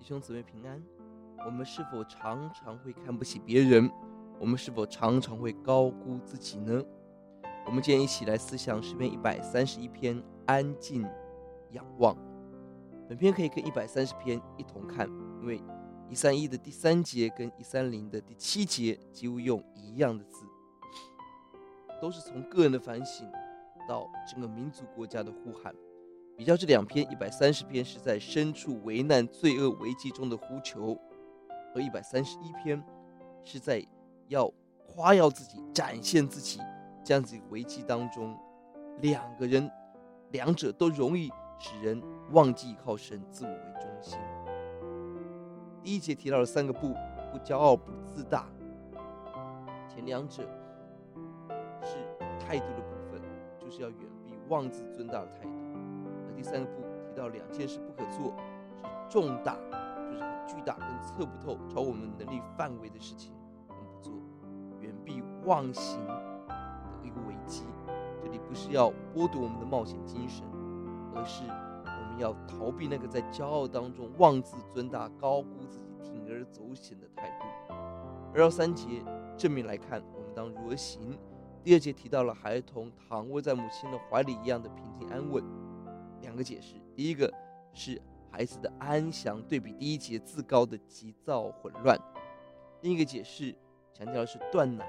[0.00, 0.82] 弟兄姊妹平安。
[1.44, 3.88] 我们是否常常会看不起别人？
[4.38, 6.82] 我们是否常常会高估自己呢？
[7.66, 11.06] 我们今天一起来思想诗篇一百三十一篇，安静
[11.72, 12.16] 仰望。
[13.10, 15.06] 本篇可以跟一百三十篇一同看，
[15.42, 15.62] 因为
[16.08, 20.46] 一三一的第三节跟一三零的第七节几乎用一样的字，
[22.00, 23.30] 都是从个人的反省
[23.86, 25.74] 到整个民族国家的呼喊。
[26.40, 30.98] 比较这两篇，一百三十篇是在身处危难、罪恶、危机中的呼求，
[31.74, 32.82] 而一百三十一篇
[33.44, 33.86] 是在
[34.28, 34.50] 要
[34.86, 36.58] 夸耀自己、展现自己。
[37.04, 38.34] 这样子危机当中，
[39.02, 39.70] 两个人，
[40.30, 44.18] 两者都容易使人忘记靠神，自我为中心。
[45.82, 46.94] 第一节提到了三个不：
[47.30, 48.48] 不骄傲、不自大。
[49.86, 50.42] 前两者
[51.82, 51.96] 是
[52.38, 53.20] 态度的部分，
[53.58, 55.50] 就是要远避妄自尊大的态度。
[56.40, 58.34] 第三个步提到两件事不可做，
[58.82, 59.58] 是重大，
[60.10, 63.34] 就是很巨大跟测不透、超我们能力范围的事情，
[63.68, 64.14] 我们不做；
[64.80, 66.48] 远避妄行的
[67.04, 67.66] 一个危机，
[68.22, 70.42] 这里不是要剥夺我们的冒险精神，
[71.14, 71.44] 而是
[71.84, 77.74] 我们要逃避那个在骄傲当中妄自尊大、高估自己、铤而走险的态度。
[78.32, 79.04] 二到三节
[79.36, 81.18] 正面来看，我们当如何行？
[81.62, 85.44] 第二节提到了孩童躺卧在母亲的怀里一样的平静安稳。
[86.30, 87.28] 两个解释，第一个
[87.74, 88.00] 是
[88.30, 91.98] 孩子的安详，对比第一节自高的急躁混乱；
[92.82, 93.52] 另一个解释
[93.92, 94.86] 强调的是断奶，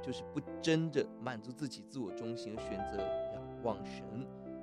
[0.00, 2.98] 就是不争着满足自己自我中心，而选择
[3.34, 4.04] 仰望神。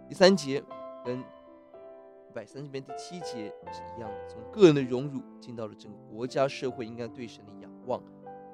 [0.07, 0.63] 第三节
[1.03, 8.01] 跟一百三十篇第七节是一样的，从个人的荣辱进到了整个国家社会应该对神的仰望，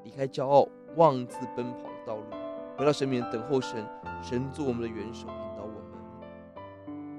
[0.03, 2.23] 离开骄傲妄自奔跑的道路，
[2.75, 3.85] 回到神面等候神，
[4.23, 5.98] 神做我们的元首引导我们。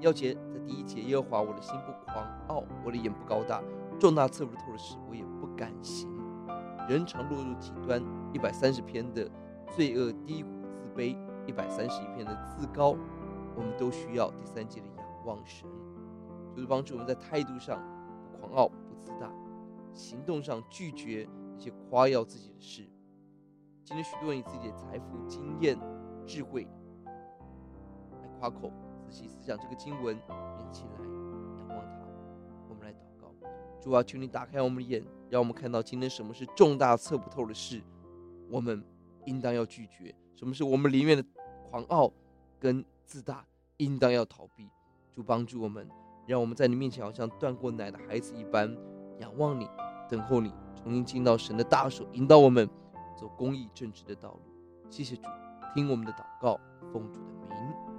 [0.01, 3.63] 要节在第一节，耶和华，我的心不狂傲，我的眼不高大，
[3.99, 6.09] 重大测不透的事，我也不敢行。
[6.89, 8.03] 人常落入极端，
[8.33, 9.29] 一百三十篇的
[9.69, 11.15] 罪恶、低谷、自卑，
[11.45, 12.97] 一百三十一篇的自高，
[13.55, 15.69] 我们都需要第三节的仰望神，
[16.55, 17.79] 就是帮助我们在态度上
[18.31, 19.31] 不狂傲、不自大，
[19.93, 22.89] 行动上拒绝一些夸耀自己的事。
[23.83, 25.77] 今天许多人以自己的财富、经验、
[26.25, 26.67] 智慧
[28.19, 28.71] 来夸口。
[29.11, 30.17] 仔细思想这个经文，
[30.57, 31.03] 连起来
[31.59, 32.07] 仰望他。
[32.69, 33.27] 我们来祷告：
[33.81, 37.81] 主啊，求你打开我们的眼，让我们看到今天什么是重大测不透的事，
[38.49, 38.81] 我们
[39.25, 41.25] 应当要拒绝；什么是我们里面的
[41.69, 42.09] 狂傲
[42.57, 43.45] 跟自大，
[43.77, 44.69] 应当要逃避。
[45.13, 45.85] 主帮助我们，
[46.25, 48.73] 让我们在你面前好像断过奶的孩子一般，
[49.19, 49.67] 仰望你，
[50.09, 52.65] 等候你，重新进到神的大手，引导我们
[53.17, 54.39] 走公义正直的道路。
[54.89, 55.23] 谢谢主，
[55.75, 56.57] 听我们的祷告，
[56.93, 57.90] 奉主的名。